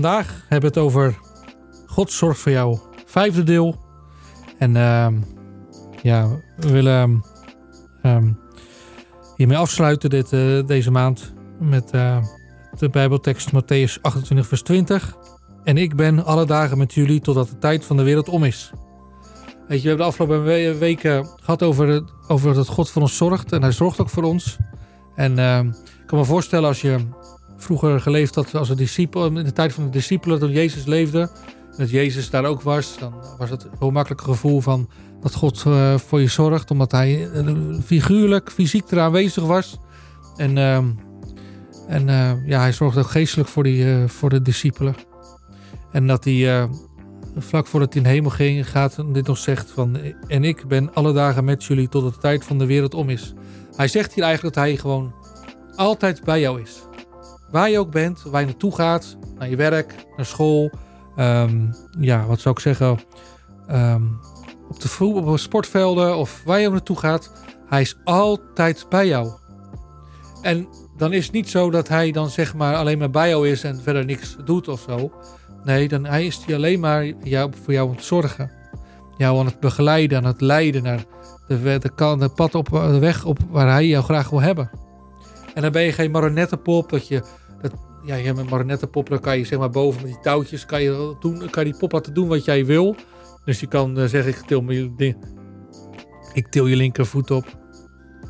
[0.00, 1.18] vandaag hebben we het over
[1.86, 2.78] God zorgt voor jou.
[3.06, 3.76] Vijfde deel.
[4.58, 5.14] En ehm,
[6.02, 7.24] ja, we willen
[8.02, 8.32] ehm,
[9.36, 12.24] hiermee afsluiten dit, eh, deze maand met eh,
[12.78, 15.16] de Bijbeltekst Matthäus 28, vers 20.
[15.64, 18.70] En ik ben alle dagen met jullie totdat de tijd van de wereld om is.
[19.68, 23.16] Weet je, we hebben de afgelopen we- weken gehad over, over dat God voor ons
[23.16, 23.52] zorgt.
[23.52, 24.56] En hij zorgt ook voor ons.
[25.14, 26.96] En ehm, ik kan me voorstellen als je
[27.62, 31.20] vroeger geleefd had als een discipel, in de tijd van de discipelen, toen Jezus leefde,
[31.20, 34.88] en dat Jezus daar ook was, dan was het heel makkelijk gevoel van
[35.20, 37.54] dat God eh, voor je zorgt, omdat hij eh,
[37.84, 39.78] figuurlijk, fysiek er aanwezig was.
[40.36, 40.90] En, ehm,
[41.88, 44.94] en eh, ja, hij zorgde ook geestelijk voor, die, voor de discipelen.
[45.92, 46.68] En dat hij
[47.36, 51.12] vlak voordat hij in hemel ging, gaat dit nog zegt van en ik ben alle
[51.12, 53.34] dagen met jullie tot de tijd van de wereld om is.
[53.76, 55.12] Hij zegt hier eigenlijk dat hij gewoon
[55.76, 56.82] altijd bij jou is.
[57.50, 60.70] Waar je ook bent, waar je naartoe gaat, naar je werk, naar school.
[61.16, 61.66] ehm,
[62.00, 62.98] ja, wat zou ik zeggen?
[63.66, 64.02] ehm,
[64.68, 67.32] op de voet- op de sportvelden of waar je ook naartoe gaat.
[67.66, 69.30] Hij is altijd bij jou.
[70.42, 73.48] En dan is het niet zo dat hij dan zeg maar alleen maar bij jou
[73.48, 75.12] is en verder niks doet of zo.
[75.64, 78.52] Nee, dan hij is hij alleen maar jou, voor jou aan het zorgen.
[79.16, 81.04] Jou aan het begeleiden, aan het leiden naar
[81.48, 81.78] de,
[82.18, 84.70] de, pad op de weg op waar hij jou graag wil hebben.
[85.54, 86.90] En dan ben je geen marionettenpop.
[86.90, 87.22] Dat je,
[88.04, 90.82] ja, je hebt een marionettenpop, dan kan je zeg maar boven met die touwtjes, kan
[90.82, 92.96] je, doen, kan die pop laten doen wat jij wil.
[93.44, 95.16] Dus je kan eh, zeggen, ik til, di-
[96.32, 97.58] ik til je linkervoet op.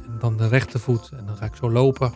[0.06, 1.10] En dan de rechtervoet.
[1.16, 2.12] En dan ga ik zo lopen.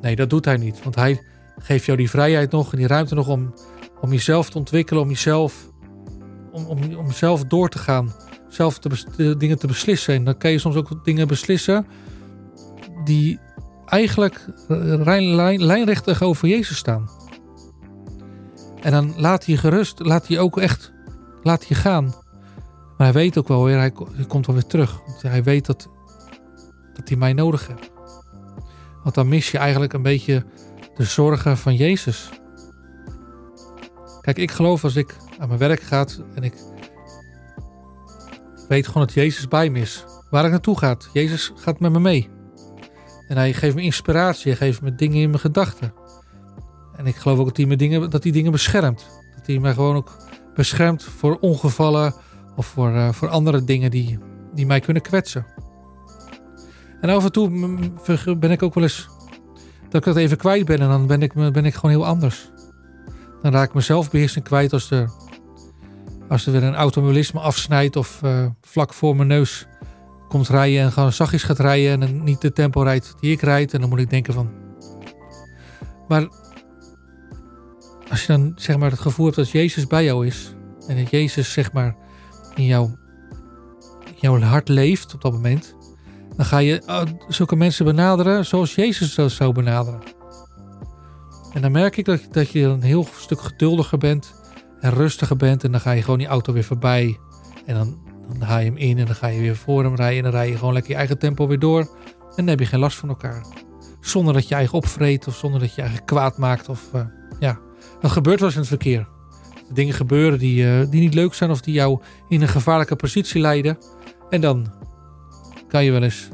[0.00, 0.82] Nee, dat doet hij niet.
[0.82, 1.22] Want hij
[1.58, 3.54] geeft jou die vrijheid nog en die ruimte nog om,
[4.00, 5.02] om jezelf te ontwikkelen.
[5.02, 5.70] Om jezelf,
[6.52, 8.12] om, om, om zelf door te gaan.
[8.48, 10.14] Zelf te de dingen te beslissen.
[10.14, 11.86] En dan kan je soms ook dingen beslissen
[13.04, 13.38] die
[13.86, 17.10] eigenlijk eh, lijn, lijn, lijnrecht tegenover Jezus staan.
[18.80, 20.92] En dan laat hij gerust, laat hij ook echt,
[21.42, 22.04] laat hij gaan.
[22.96, 25.00] Maar hij weet ook wel weer, hij, ko- hij komt wel weer terug.
[25.20, 25.88] Hij weet dat,
[26.94, 27.90] dat hij mij nodig heeft.
[29.02, 30.44] Want dan mis je eigenlijk een beetje
[30.94, 32.28] de zorgen van Jezus.
[34.20, 36.54] Kijk, ik geloof als ik aan mijn werk ga en ik
[38.68, 40.04] weet gewoon dat Jezus bij me is.
[40.30, 42.30] Waar ik naartoe ga, Jezus gaat met me mee.
[43.28, 45.92] En hij geeft me inspiratie, hij geeft me dingen in mijn gedachten.
[46.96, 49.06] En ik geloof ook dat hij dingen, dat hij dingen beschermt.
[49.36, 50.16] Dat hij mij gewoon ook
[50.54, 52.14] beschermt voor ongevallen
[52.56, 54.18] of voor, eh, voor andere dingen die,
[54.54, 55.46] die mij kunnen kwetsen.
[57.00, 57.48] En af en toe
[58.38, 59.08] ben ik ook wel eens
[59.82, 62.50] dat ik dat even kwijt ben en dan ben ik, ben ik gewoon heel anders.
[63.42, 65.10] Dan raak ik mezelf beheersing kwijt als er,
[66.28, 69.66] als er weer een automobilisme afsnijdt of eh, vlak voor mijn neus
[70.28, 73.74] komt rijden en gewoon zachtjes gaat rijden en niet de tempo rijdt die ik rijd.
[73.74, 74.50] En dan moet ik denken van...
[76.08, 76.28] Maar
[78.10, 80.54] als je dan zeg maar het gevoel hebt dat Jezus bij jou is
[80.86, 81.96] en dat Jezus zeg maar
[82.54, 82.90] in jou,
[84.14, 85.74] jouw hart leeft op dat moment,
[86.36, 90.00] dan ga je uh, zulke mensen benaderen zoals Jezus zou, zou benaderen.
[91.52, 94.34] En dan merk ik dat, dat je een heel stuk geduldiger bent
[94.80, 97.18] en rustiger bent en dan ga je gewoon die auto weer voorbij
[97.66, 97.98] en dan
[98.28, 100.16] dan haal je hem in en dan ga je weer voor hem rijden.
[100.16, 101.80] En dan rij je gewoon lekker je eigen tempo weer door.
[101.80, 103.46] En dan heb je geen last van elkaar.
[104.00, 106.68] Zonder dat je eigen opvreet of zonder dat je eigen kwaad maakt.
[106.68, 107.06] Of eh,
[107.38, 107.58] ja,
[108.00, 109.08] dat gebeurt wel eens in het verkeer.
[109.72, 113.40] Dingen gebeuren die, eh, die niet leuk zijn of die jou in een gevaarlijke positie
[113.40, 113.78] leiden.
[114.30, 114.72] En dan
[115.68, 116.28] kan je wel eens.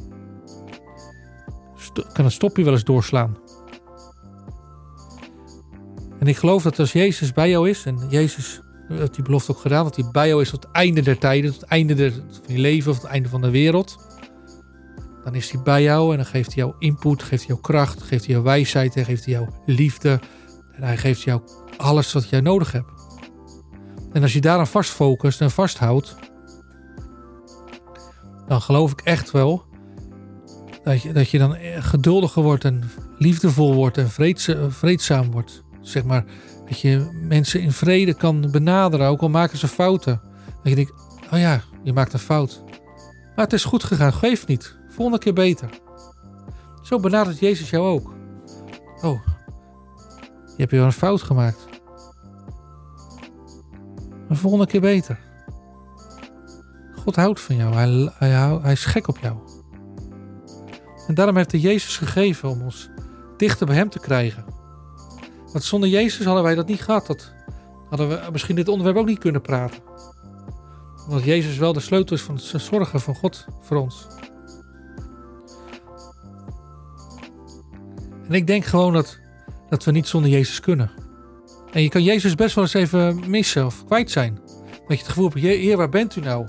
[2.12, 3.37] kan een stopje wel eens doorslaan.
[6.19, 8.61] En ik geloof dat als Jezus bij jou is en Jezus
[8.99, 11.61] heeft die belofte ook gedaan, hij bij jou is tot het einde der tijden, tot
[11.61, 14.09] het einde der, van je leven of het einde van de wereld.
[15.25, 18.03] Dan is hij bij jou en dan geeft hij jou input, geeft hij jou kracht,
[18.03, 20.20] geeft hij jou wijsheid en geeft hij jou liefde.
[20.73, 21.41] En hij geeft jou
[21.76, 22.91] alles wat jij nodig hebt.
[24.12, 26.17] En als je daaraan vastfocust en vasthoudt,
[28.47, 29.64] dan geloof ik echt wel
[30.82, 35.62] dat je, dat je dan geduldiger wordt en liefdevol wordt en vreedza- vreedzaam wordt.
[35.81, 36.25] Zeg maar,
[36.70, 40.20] dat je mensen in vrede kan benaderen, ook al maken ze fouten.
[40.44, 40.93] Dat je denkt,
[41.32, 42.62] oh ja, je maakt een fout.
[43.37, 44.76] Maar het is goed gegaan, geef niet.
[44.88, 45.70] Volgende keer beter.
[46.82, 48.14] Zo benadert Jezus jou ook.
[49.02, 49.26] Oh,
[50.46, 51.69] je hebt weer een fout gemaakt.
[54.28, 55.19] Maar volgende keer beter.
[56.96, 59.37] God houdt van jou, hij, hij, hij is gek op jou.
[61.06, 62.90] En daarom heeft hij Jezus gegeven om ons
[63.37, 64.60] dichter bij hem te krijgen.
[65.52, 67.06] Want zonder Jezus hadden wij dat niet gehad.
[67.06, 67.32] Dat
[67.88, 69.82] hadden we misschien dit onderwerp ook niet kunnen praten.
[71.05, 74.06] Omdat Jezus wel de sleutel is van het zorgen van God voor ons.
[78.29, 79.19] En ik denk gewoon dat,
[79.69, 80.91] dat we niet zonder Jezus kunnen.
[81.73, 84.41] En je kan Jezus best wel eens even missen of kwijt zijn.
[84.91, 86.49] Dat je het gevoel hebt, Heer, waar bent u nou?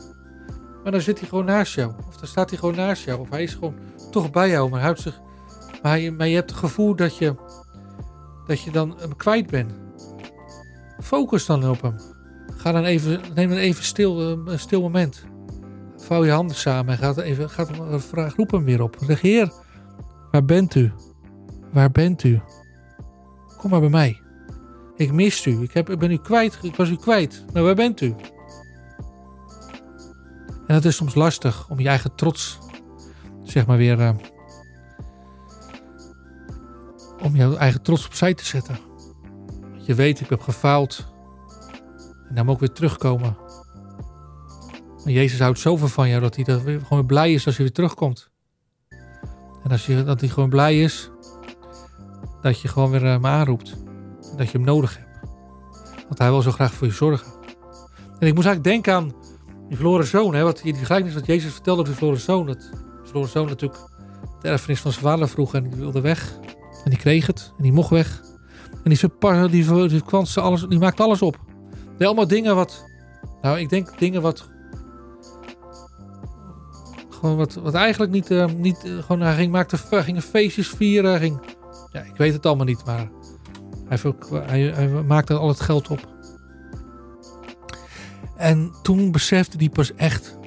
[0.84, 1.94] Maar dan zit hij gewoon naast jou.
[2.08, 3.20] Of dan staat hij gewoon naast jou.
[3.20, 3.76] Of hij is gewoon
[4.12, 4.70] toch bij jou.
[4.70, 5.20] Maar, houdt zich,
[5.82, 7.36] maar, maar je hebt het gevoel dat je,
[8.48, 9.72] dat je dan hem kwijt bent.
[11.00, 11.96] Focus dan op hem.
[12.56, 15.26] Ga dan even, neem dan even stil, een stil moment.
[15.98, 18.98] Vouw je handen samen en gaat even, gaat hem, vraag, roep hem weer op.
[19.00, 19.54] Zeg, Heer,
[20.32, 20.92] waar bent u?
[21.72, 22.42] Waar bent u?
[23.58, 24.20] Kom maar bij mij.
[24.96, 25.62] Ik mis u.
[25.62, 26.60] Ik, heb, ik ben u kwijt.
[26.62, 27.46] Ik was u kwijt.
[27.54, 28.16] Maar waar bent u?
[30.68, 32.60] En het is soms lastig om je eigen trots,
[33.44, 34.10] zeg maar weer, uh,
[37.22, 38.80] om jouw eigen trots opzij te zetten.
[39.72, 41.06] Want je weet, ik heb gefaald.
[42.30, 43.38] En dan moet ik weer terugkomen.
[45.04, 47.64] Maar Jezus houdt zoveel van jou dat hij dat gewoon weer blij is als je
[47.64, 48.30] weer terugkomt.
[49.64, 51.12] En als je, dat hij gewoon blij is
[52.42, 53.78] dat je gewoon weer uh, me aanroept.
[54.38, 55.10] Dat je hem nodig hebt.
[56.08, 57.28] Want hij wil zo graag voor je zorgen.
[58.20, 59.14] En ik moest eigenlijk denken aan
[59.68, 60.34] die verloren zoon.
[60.34, 62.46] Hè, wat, die gelijkenis wat Jezus vertelde over die verloren zoon.
[62.46, 63.82] Dat de verloren zoon natuurlijk
[64.42, 66.40] de erfenis van zijn vader vroeg en die wilde weg.
[66.84, 67.54] En die kreeg het.
[67.58, 68.22] En die mocht weg.
[68.84, 69.10] En die,
[69.50, 70.04] die, die, die,
[70.36, 71.40] alles, die maakte alles op.
[71.98, 72.86] Die allemaal dingen wat...
[73.42, 74.50] Nou, ik denk dingen wat...
[77.10, 78.32] Gewoon wat, wat eigenlijk niet...
[78.32, 81.20] Uh, niet uh, gewoon, hij ging, maakte, ging feestjes vieren.
[81.20, 81.40] Ging,
[81.92, 83.10] ja, ik weet het allemaal niet, maar...
[83.90, 84.00] Hij,
[84.32, 86.10] hij, hij maakte al het geld op.
[88.38, 90.38] En toen besefte hij pas echt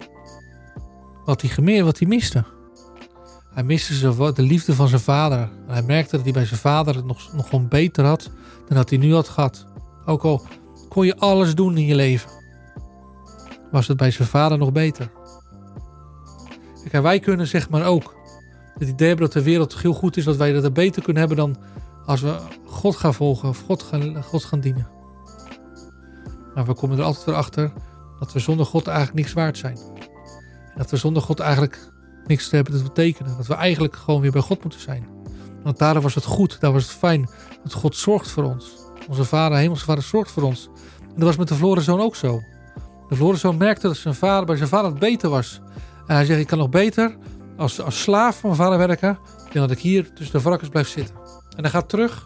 [1.24, 2.44] wat hij gemeerd, wat hij miste.
[3.54, 5.50] Hij miste de liefde van zijn vader.
[5.66, 8.30] Hij merkte dat hij bij zijn vader het nog, nog gewoon beter had
[8.66, 9.66] dan dat hij nu had gehad.
[10.04, 10.46] Ook al
[10.88, 12.30] kon je alles doen in je leven,
[13.70, 15.10] was het bij zijn vader nog beter.
[16.80, 18.14] Kijk, en wij kunnen zeg maar ook
[18.78, 21.38] het idee hebben dat de wereld heel goed is, dat wij dat beter kunnen hebben
[21.38, 21.56] dan
[22.06, 24.88] als we God gaan volgen of God gaan, God gaan dienen.
[26.54, 27.72] Maar we komen er altijd weer achter
[28.18, 29.76] dat we zonder God eigenlijk niks waard zijn.
[29.76, 31.92] En dat we zonder God eigenlijk
[32.26, 33.36] niks te hebben te betekenen.
[33.36, 35.06] Dat we eigenlijk gewoon weer bij God moeten zijn.
[35.62, 37.28] Want daar was het goed, daar was het fijn.
[37.62, 38.72] Dat God zorgt voor ons.
[39.08, 40.68] Onze vader, hemelse vader, zorgt voor ons.
[41.00, 42.40] En dat was met de verloren ook zo.
[43.08, 45.60] De verloren merkte dat zijn vader, bij zijn vader het beter was.
[46.06, 47.16] En hij zegt, ik kan nog beter
[47.56, 49.18] als, als slaaf van mijn vader werken...
[49.52, 51.14] dan dat ik hier tussen de varkens blijf zitten.
[51.56, 52.24] En hij gaat terug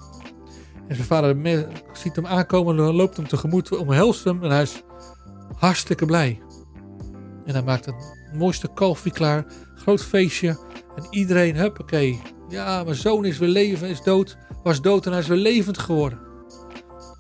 [0.89, 4.83] en zijn vader ziet hem aankomen en loopt hem tegemoet, omhelst hem en hij is
[5.57, 6.41] hartstikke blij.
[7.45, 9.45] En hij maakt het mooiste kalfje klaar,
[9.75, 10.59] groot feestje
[10.97, 12.21] en iedereen, huppakee.
[12.49, 15.79] Ja, mijn zoon is weer leven, is dood, was dood en hij is weer levend
[15.79, 16.19] geworden.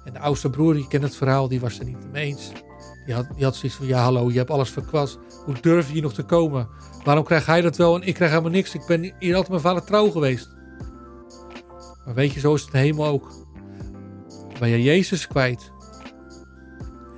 [0.05, 2.53] En de oudste broer, je kent het verhaal, die was er niet mee eens.
[3.07, 5.19] Die had, die had zoiets van, ja hallo, je hebt alles verkwast.
[5.45, 6.69] Hoe durf je hier nog te komen?
[7.05, 8.75] Waarom krijgt hij dat wel en ik krijg helemaal niks?
[8.75, 10.57] Ik ben hier altijd mijn vader trouw geweest.
[12.05, 13.47] Maar weet je, zo is het de hemel ook
[14.59, 15.73] ben je Jezus kwijt.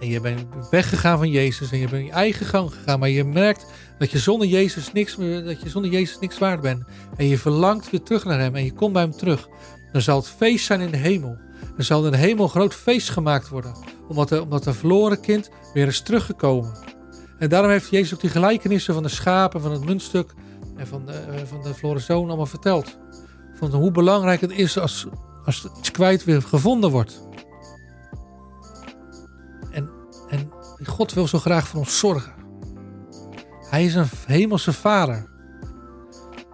[0.00, 2.98] En je bent weggegaan van Jezus en je bent je eigen gang gegaan.
[2.98, 3.66] Maar je merkt
[4.00, 6.85] dat je zonder Jezus niks, dat je zonder Jezus niks waard bent.
[7.16, 9.49] En je verlangt weer terug naar hem en je komt bij hem terug.
[9.92, 11.38] Dan zal het feest zijn in de hemel.
[11.76, 13.76] Dan zal in de hemel een groot feest gemaakt worden.
[14.09, 16.78] Omdat, omdat een verloren kind weer is teruggekomen.
[17.38, 20.35] En daarom heeft Jezus ook die gelijkenissen van de schapen, van het muntstuk
[20.76, 22.99] en van de, eh, van de verloren zoon allemaal verteld.
[23.54, 25.07] Van hoe belangrijk het is als,
[25.45, 27.23] als iets kwijt weer gevonden wordt.
[30.28, 30.52] En
[30.85, 32.39] God wil zo graag voor ons zorgen.
[33.70, 35.28] Hij is een hemelse vader.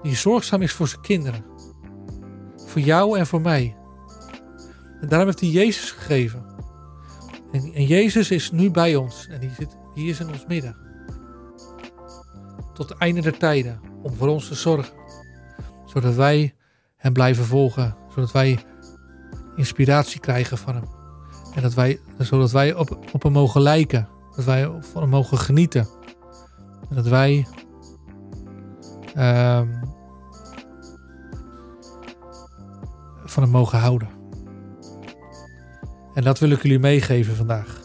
[0.02, 1.44] Die zorgzaam is voor zijn kinderen.
[2.66, 3.76] Voor jou en voor mij.
[5.00, 6.44] En daarom heeft hij Jezus gegeven.
[7.52, 9.26] En, Jezus is nu bij ons.
[9.28, 10.76] En die, zit, die is in ons midden.
[12.74, 13.80] Tot het einde der tijden.
[14.02, 14.94] Om voor ons te zorgen.
[15.86, 16.54] Zodat wij
[16.96, 17.96] hem blijven volgen.
[18.14, 18.58] Zodat wij
[19.56, 20.88] inspiratie krijgen van hem.
[21.54, 24.08] En dat wij, zodat wij op, op hem mogen lijken.
[24.36, 25.95] Dat wij van hem mogen genieten.
[26.90, 27.46] Dat wij
[29.16, 29.80] um,
[33.24, 34.08] van hem mogen houden.
[36.14, 37.80] En dat wil ik jullie meegeven vandaag.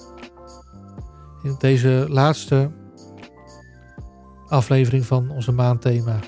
[1.44, 2.72] In deze laatste
[4.48, 6.20] aflevering van onze maandthema.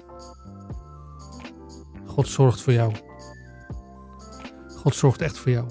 [2.06, 2.92] God zorgt voor jou.
[4.75, 5.68] God zorgt echt voor jou.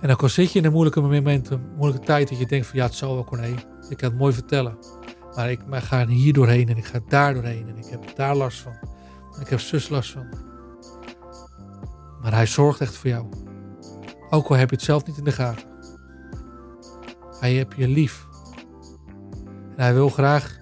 [0.00, 2.78] En dan zit je in een moeilijke moment, een moeilijke tijd, dat je denkt van
[2.78, 3.54] ja, het zal wel Corné.
[3.88, 4.78] Ik kan het mooi vertellen.
[5.36, 8.36] Maar ik maar ga hier doorheen en ik ga daar doorheen en ik heb daar
[8.36, 8.76] last van.
[9.40, 10.26] Ik heb zus last van.
[12.22, 13.26] Maar hij zorgt echt voor jou.
[14.30, 15.68] Ook al heb je het zelf niet in de gaten.
[17.40, 18.26] Hij heeft je lief.
[19.76, 20.58] En hij wil graag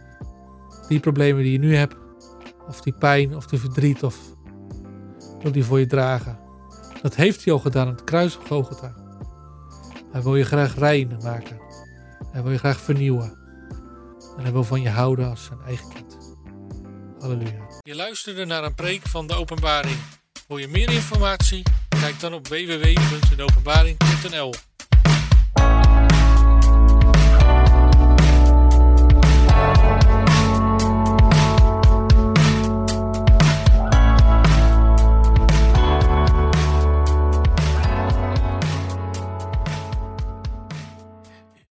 [0.89, 1.97] die problemen die je nu hebt,
[2.69, 4.19] of die pijn, of die verdriet, of
[5.43, 6.39] wil die voor je dragen.
[7.03, 8.95] Dat heeft hij al gedaan aan het kruis op Golgotha.
[10.13, 11.61] Hij wil je graag rein maken.
[12.31, 13.44] Hij wil je graag vernieuwen.
[14.37, 16.17] En hij wil van je houden als zijn eigen kind.
[17.19, 17.67] Halleluja.
[17.81, 19.97] Je luisterde naar een preek van de openbaring.
[20.49, 21.63] Wil je meer informatie?
[21.89, 24.53] Kijk dan op www.deopenbaring.nl